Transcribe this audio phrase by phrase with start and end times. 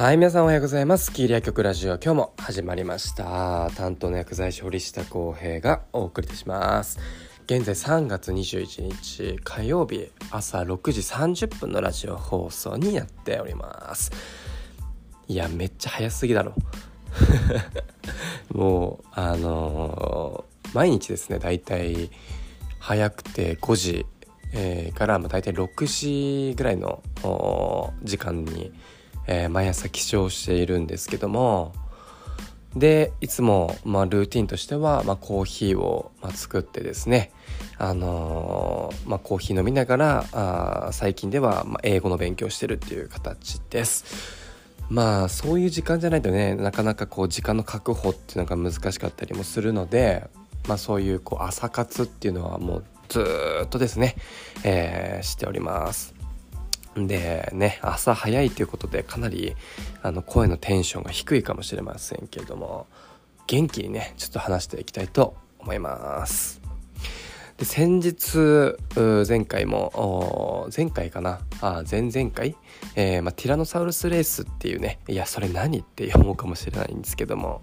[0.00, 1.12] はい、皆さんおはようございます。
[1.12, 3.70] キーリア局ラジオ、今日も始まりました。
[3.76, 6.98] 担当の薬剤師、堀下康平がお送りいたします。
[7.44, 14.10] 現在3月21日火曜日朝6時30分のラジオ放送になっております。
[15.28, 16.54] いや、めっちゃ早すぎだろ。
[18.54, 22.10] もう、あのー、毎日ですね、だいたい
[22.78, 24.06] 早くて5時、
[24.54, 27.02] えー、から、まあ、大体6時ぐらいの
[28.02, 28.72] 時間に、
[29.26, 31.72] えー、毎朝起床しているんですけども
[32.76, 37.32] でいつも、まあ、ルーティンとしては、まあ、コーヒーを、まあ、作ってですね、
[37.78, 44.38] あのー、まあ、コーヒー飲みながらあ最近では、まあ、英語の勉強してるっていう形です。
[44.88, 50.28] まあそういう時間じゃないとねなかなかこう時間の確保っていうのが難しかったりもするので、
[50.66, 53.24] まあ、そういうこう朝活っていうのはもうず
[53.64, 54.16] っとですね、
[54.64, 56.19] えー、しております。
[57.06, 59.54] でね朝早いということでかなり
[60.02, 62.86] あの声のテンションが低いかもしれませんけれども
[63.46, 66.60] 元気にねちょっと話していきたいと思います。
[67.60, 68.78] で先日
[69.28, 72.56] 前回も前回かなあ前々回、
[72.96, 77.60] えー、まあ、ティラノサウルスレースっていうねいやそれ何って思うかもしれないんですけども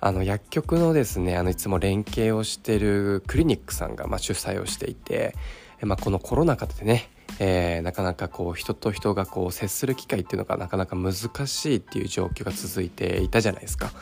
[0.00, 5.34] あの薬局のですねあのいつも連携をしてるクリニックさんがま主催をしていて、
[5.80, 11.12] まあ、このコロナ禍でねえー、なかなかこう人と人がこう接する機会っていうのがなかなか難
[11.46, 13.92] しいっていう状況が続いていたじゃないですか。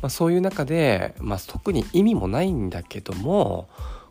[0.00, 3.68] まあ、そういう中で、まあ、特に意味もないんだけども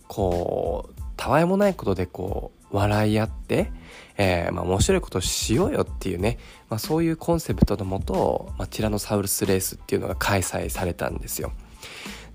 [0.08, 3.72] こうたわいもないことでこう笑い合って、
[4.18, 6.38] えーまあ、面白いことをしようよっていうね、
[6.70, 11.52] まあ、そういうコンセプトのもと、まあ、ティラノサウルスレースっていうのが開催されたんですよ。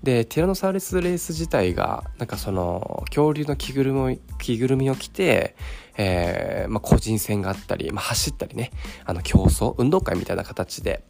[0.03, 5.55] でティラノサウルスレース自体がなんかその恐竜の着ぐるみ着ぐるみを着て、
[5.97, 8.71] えーまあ、個人戦があったり、まあ、走ったりね
[9.05, 11.03] あの競争運動会みたいな形で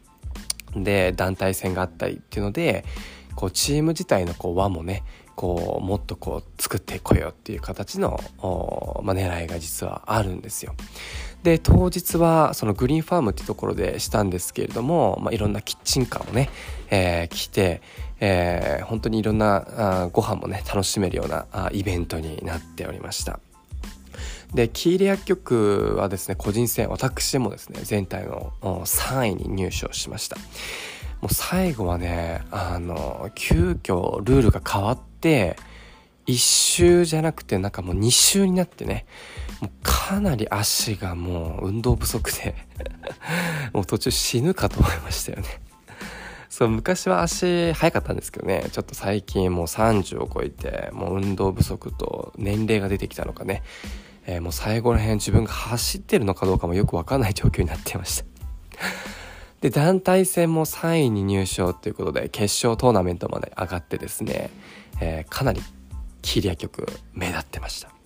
[0.76, 2.86] で団体戦があったりっていうので
[3.36, 5.04] こうチーム自体のこう輪もね
[5.38, 8.20] こうもっとこう作ってこようっていう形の、
[9.04, 10.74] まあ、狙いが実はあるんですよ。
[11.44, 16.50] で当日はそのグリーンファームっていうところでしたんですけれども、まあ、いろんなキッチンカーをね、
[16.90, 17.84] えー、来て、
[18.20, 23.40] えー、本当にいろんなあご飯もね楽しめるようなあイベントになっておりました。
[24.56, 30.38] でキーレ薬局はですね個人戦私もですね全体の3位に入賞しました
[31.22, 35.56] もう最後はねあの急遽ルールが変わって
[36.28, 39.06] 1周じゃなくてなんかもう2周になってね
[39.62, 42.56] もうかなり足がもう運動不足で
[43.74, 45.62] もう途中死ぬかと思いましたよね。
[46.50, 53.62] そう昔は足速かったんですけどねちょっと最近もう30を超えてもう運動不足と年齢が出てきたのかね、
[54.26, 58.26] えー、もう最後ら辺自分が走ってるのかどうかもよく分かんない状況になってました。
[59.62, 64.50] で団体戦も3位に入賞ということで決勝トーナメントまで上がってですね、
[65.02, 65.62] えー、かなり
[66.22, 67.98] キリア局目立ってました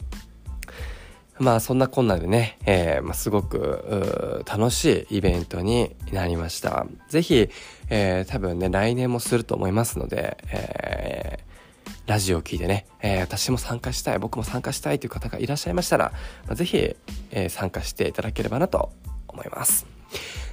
[1.42, 6.86] まあそんなこんなでね、えーまあ、すごく楽しいイベントになりました。
[7.10, 7.50] ぜひ、
[7.90, 16.12] えー、多分ね、来年もすると思いますので、えー、ラジオを聞いてね、えー、私も参加したい、僕も参加したいという方がいらっしゃいましたら、
[16.46, 16.96] まあ、ぜひ、
[17.32, 18.92] えー、参加していただければなと
[19.28, 19.88] 思います。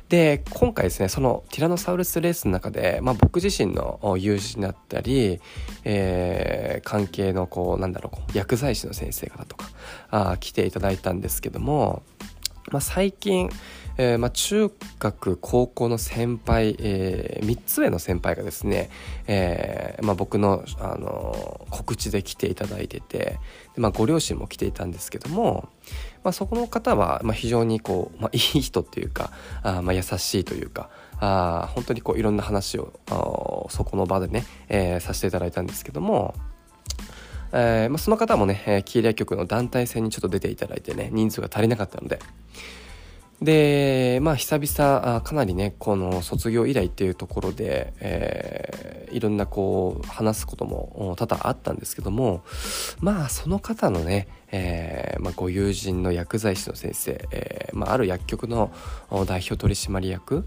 [0.08, 5.38] で今回ですねそのティラノサウルスレースの中で、まあ、僕自身の友人だったり、
[5.84, 9.68] えー、関係のこうなんだろう薬剤師の先生方とか
[10.10, 12.02] あ来ていただいたんですけども、
[12.70, 13.50] まあ、最近、
[13.96, 18.90] えーまあ、中学高校の先輩、えー、3つ上の先輩がですね、
[19.26, 23.38] えーまあ、僕の、あの告知で来ていただいてて
[23.74, 25.68] で、まあ、ご両親も来ていたんですけども、
[26.22, 30.90] まあ、そこの方は、まあ、非常にこう、まあ、いい人っていうかあ、まあ、優しいというか
[31.20, 32.92] あ本当にこういろんな話を
[33.70, 36.34] そこの場でね、えー、させていただいたんですけども
[37.52, 42.18] えーまあ、その方もね、えー、キーリア局の団体戦にちょっと出ていただいてね人数が足りなかったので
[43.42, 52.42] でまあ久々かなりねこの卒業以来っていうところで、えー、いろんなこう話すことも多々あったんですけども
[53.00, 58.72] まあその方のね、えーまあ、ご友人の薬剤師の先生、えーまあ、ある薬局の
[59.26, 60.44] 代表取締役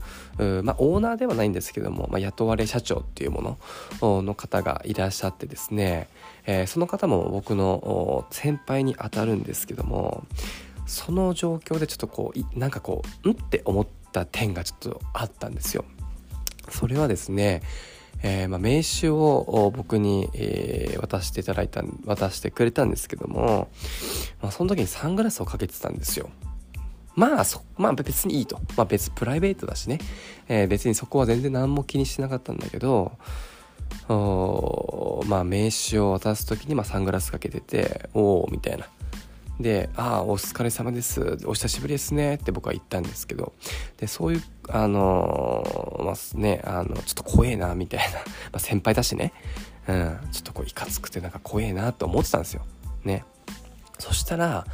[0.63, 3.57] まあ、オーナーではないんですけども、まあ、雇われ社長っていうも
[4.01, 6.09] のの方がいらっしゃってですね、
[6.45, 10.25] えー、その方も僕の先輩にあたるんですけども
[10.91, 15.85] その状況でちょっとこうなんかこうんって思った点がちょっとあったんですよ。
[16.69, 17.61] それはですね、
[18.23, 23.69] えー、ま、名刺を僕に、え、渡していただいた渡してくれたんですけども、
[24.41, 26.29] まあ、その時にサングラスをかけてたんですよ。
[27.15, 29.99] まあそまあ別にいいと、まあ、別プライベートだしね、
[30.49, 33.13] えー、別にそこは全然何も気にしてなかったんだけど
[34.07, 38.87] おまあ名刺を渡す時にまあサングラスかけてて「おお」みたいな。
[39.61, 41.37] で「ああお疲れ様です。
[41.45, 43.53] お久しぶりですね」って僕は言ったんですけど。
[43.97, 48.19] でそういうあのー、まあねあのちょっと怖えなみたいな、
[48.53, 49.33] ま、先輩だしね、
[49.87, 52.63] うん、ちょっとこういかつくてなんか怖えなと思ってたんですよ。
[53.03, 53.25] ね。
[53.99, 54.65] そしたら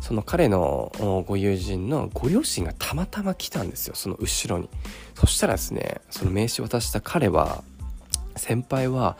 [0.00, 3.94] その彼のご友人のご両親がたまたま来たんですよ。
[3.94, 4.68] その後ろに。
[5.14, 7.64] そしたらですねその名刺渡した彼は
[8.36, 9.16] 先輩は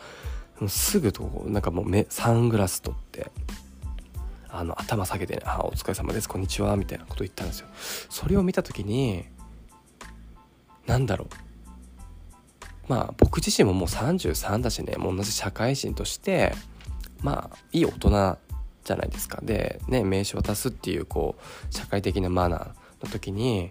[0.67, 3.31] すぐとなんかもうサングラス取って
[4.57, 7.67] あの頭下げて、ね「あお疲れ様ですこんにちは」みたいなこと言ったんですよ。
[8.09, 9.25] それを見た時に
[10.87, 11.27] 何だろう。
[12.87, 16.55] まあ僕自身ももう33だしねもう同じ社会人として
[17.21, 18.37] まあいい大人
[18.83, 19.39] じゃないですか。
[19.43, 22.67] でね名刺渡すっていうこう社会的なマナー
[23.05, 23.69] の時に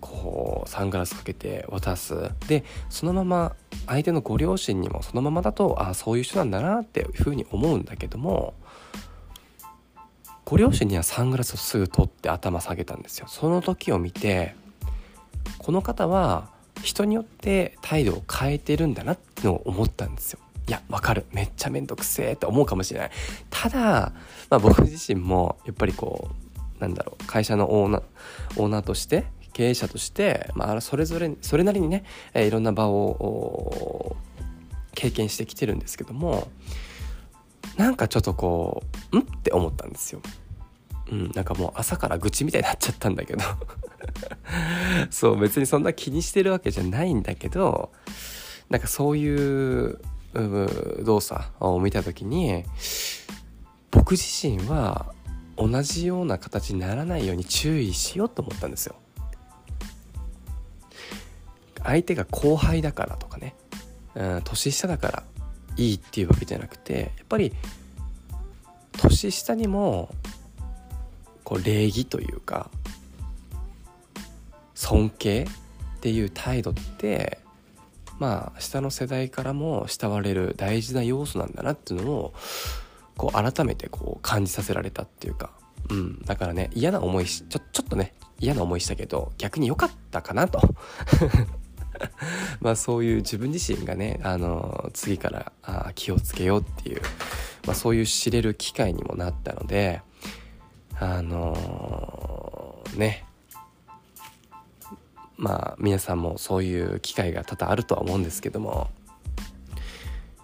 [0.00, 2.32] こうサングラスかけて渡す。
[2.48, 3.56] でそのまま
[3.86, 8.54] 相手のご両親にもそのままだとああそういう人なんだなっていうふうに思うんだけども
[10.44, 13.26] ご両親にはサングラスをすぐ取って頭下げたんですよ。
[13.28, 14.54] その時を見て
[15.58, 16.50] この方は
[16.82, 20.38] 人によって態度を変えてるんだなってのを思ったんですよ。
[20.68, 21.26] いやわかる。
[21.32, 23.10] めっちゃめんどくせえって思うかもしれない。
[23.50, 24.12] ただ、
[24.50, 28.02] まあ、僕自身もやっぱりこうなんだろう会社のオーナー
[28.56, 32.04] オーナーとして経営者として、まあ、それぞれそれなりにね、
[32.34, 34.16] え、いろんな場を
[34.94, 36.48] 経験してきてるんですけども
[37.76, 38.82] なんかちょっとこ
[39.12, 40.20] う「ん?」って思ったんですよ。
[41.10, 43.42] うん、なんかもう朝から愚痴みたいになっちゃったんだけど
[45.10, 47.92] そう別にそんな気にしてるわけじゃないんだけど
[48.70, 50.00] なんかそういう
[51.04, 52.64] 動作を見た時に
[53.90, 55.12] 僕自身は
[55.56, 58.94] 同じような形にならないように注意しようと思ったんですよ。
[61.84, 63.56] 相手が後輩だからとかね、
[64.14, 65.22] うん、年下だから
[65.76, 67.52] いいっていうわけじゃなくてやっぱり
[68.98, 70.10] 年下にも
[71.44, 72.70] こう礼儀というか
[74.74, 75.46] 尊敬
[75.96, 77.38] っていう態度って
[78.18, 82.34] まあ下の世代からも慕われる大事な要素なんだなっていうのを
[83.16, 85.50] こう改めてこう感じさせられたっていうか、
[85.90, 90.60] うん、だからね嫌な思いしちょちょっとね嫌な思いしたけど逆に良かったかなと。
[92.60, 97.02] まあそういう自分自身がねあの次からあ気をつけようっていう、
[97.66, 100.02] まあ、そういう知れる機会にもなったので
[100.98, 103.24] あのー、ね。
[105.38, 108.90] まあ皆さんもそういう機会が多々あるとは思うんですけども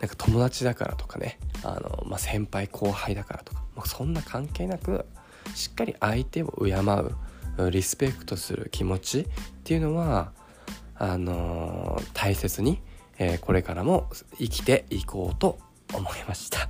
[0.01, 5.07] なんか友達だからとかねあの、まあ、先輩後輩だからとか、まあ、そんな関係なく
[5.55, 9.27] しっかり相手を敬うリスペクトする気持ちっ
[9.65, 10.33] ていうのは
[10.99, 12.81] あのー、大切に、
[13.19, 14.09] えー、これからも
[14.39, 15.59] 生きていこうと
[15.95, 16.69] 思いました。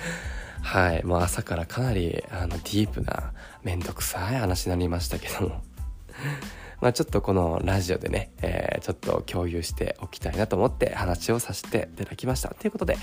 [0.62, 1.04] はい。
[1.04, 3.32] もう朝からかなりあのディープな
[3.62, 5.62] 面倒くさい話になりましたけども。
[6.80, 12.50] まあちょっとこのラジオでね、えー、ちょっと共有しておきたいなと思って話をさせていただきました。
[12.50, 12.96] ということで、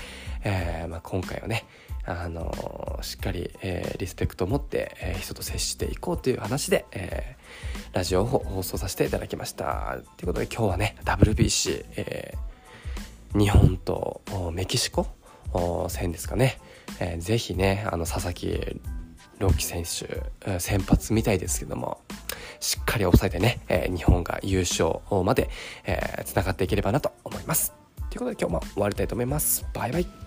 [0.44, 1.66] えー、まあ、今回はね、
[2.06, 9.98] あの、しっかり、えー、リスペクトを持って、えー、人と接していこうという話で、えー、ラジオを放送させていただきました。
[10.16, 14.22] ということで今日はね WBC、えー、日本と
[14.52, 15.06] メキシコ
[15.88, 16.60] 戦ですかね、
[17.00, 18.80] えー、ぜひねあの佐々木
[19.38, 22.00] 朗希選手先発みたいですけども
[22.60, 25.50] しっかり抑えてね、えー、日本が優勝まで、
[25.84, 27.72] えー、がっていければなと思います。
[28.10, 29.66] ということで今日も終わりたいと思います。
[29.74, 30.25] バイバイ。